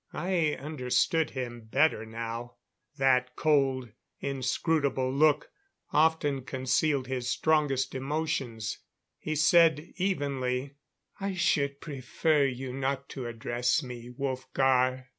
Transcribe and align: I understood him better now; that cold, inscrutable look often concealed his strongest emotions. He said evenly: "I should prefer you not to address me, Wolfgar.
I 0.13 0.55
understood 0.59 1.29
him 1.29 1.65
better 1.71 2.07
now; 2.07 2.55
that 2.97 3.35
cold, 3.35 3.89
inscrutable 4.19 5.13
look 5.13 5.51
often 5.93 6.41
concealed 6.41 7.05
his 7.05 7.29
strongest 7.29 7.93
emotions. 7.93 8.79
He 9.19 9.35
said 9.35 9.91
evenly: 9.97 10.73
"I 11.19 11.35
should 11.35 11.81
prefer 11.81 12.45
you 12.45 12.73
not 12.73 13.09
to 13.09 13.27
address 13.27 13.83
me, 13.83 14.09
Wolfgar. 14.09 15.05